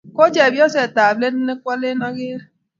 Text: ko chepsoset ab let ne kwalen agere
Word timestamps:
ko 0.15 0.23
chepsoset 0.33 0.95
ab 1.05 1.15
let 1.21 1.35
ne 1.45 1.53
kwalen 1.61 1.99
agere 2.07 2.43